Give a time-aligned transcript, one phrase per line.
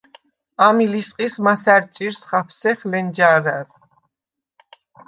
[0.67, 3.67] ამი ლისყის მასა̈რდ ჭირს ხაფსეხ ლენჯა̄რა̈რ.